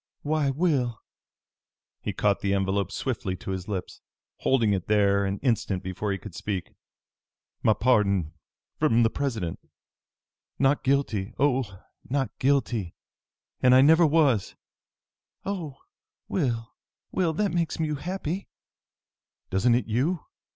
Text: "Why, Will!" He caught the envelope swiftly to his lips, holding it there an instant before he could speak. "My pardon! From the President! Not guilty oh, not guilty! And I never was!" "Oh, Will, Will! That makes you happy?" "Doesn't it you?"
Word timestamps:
"Why, 0.23 0.49
Will!" 0.49 0.99
He 1.99 2.11
caught 2.11 2.39
the 2.39 2.55
envelope 2.55 2.91
swiftly 2.91 3.35
to 3.35 3.51
his 3.51 3.67
lips, 3.67 4.01
holding 4.37 4.73
it 4.73 4.87
there 4.87 5.25
an 5.25 5.37
instant 5.43 5.83
before 5.83 6.11
he 6.11 6.17
could 6.17 6.33
speak. 6.33 6.71
"My 7.61 7.73
pardon! 7.73 8.33
From 8.79 9.03
the 9.03 9.11
President! 9.11 9.59
Not 10.57 10.83
guilty 10.83 11.35
oh, 11.37 11.83
not 12.09 12.31
guilty! 12.39 12.95
And 13.61 13.75
I 13.75 13.81
never 13.81 14.03
was!" 14.07 14.55
"Oh, 15.45 15.77
Will, 16.27 16.73
Will! 17.11 17.31
That 17.31 17.53
makes 17.53 17.79
you 17.79 17.93
happy?" 17.97 18.47
"Doesn't 19.51 19.75
it 19.75 19.85
you?" 19.85 20.25